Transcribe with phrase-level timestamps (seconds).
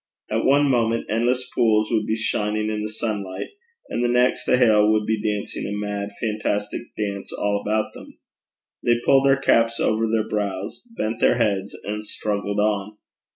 [0.31, 3.49] At one moment endless pools would be shining in the sunlight,
[3.87, 8.17] and the next the hail would be dancing a mad fantastic dance all about them:
[8.83, 12.97] they pulled their caps over their brows, bent their heads, and struggled on.